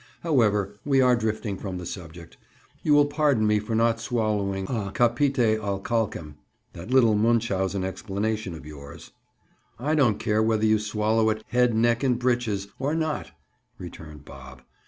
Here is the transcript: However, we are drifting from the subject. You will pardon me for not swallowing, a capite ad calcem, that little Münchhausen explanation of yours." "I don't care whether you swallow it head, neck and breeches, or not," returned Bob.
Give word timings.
However, 0.21 0.79
we 0.83 0.99
are 0.99 1.15
drifting 1.15 1.57
from 1.59 1.77
the 1.77 1.85
subject. 1.85 2.35
You 2.81 2.95
will 2.95 3.05
pardon 3.05 3.45
me 3.45 3.59
for 3.59 3.75
not 3.75 3.99
swallowing, 3.99 4.65
a 4.67 4.89
capite 4.91 5.37
ad 5.37 5.59
calcem, 5.83 6.37
that 6.73 6.89
little 6.89 7.13
Münchhausen 7.13 7.83
explanation 7.85 8.55
of 8.55 8.65
yours." 8.65 9.11
"I 9.77 9.93
don't 9.93 10.17
care 10.17 10.41
whether 10.41 10.65
you 10.65 10.79
swallow 10.79 11.29
it 11.29 11.43
head, 11.49 11.75
neck 11.75 12.01
and 12.03 12.17
breeches, 12.17 12.67
or 12.79 12.95
not," 12.95 13.29
returned 13.77 14.25
Bob. 14.25 14.63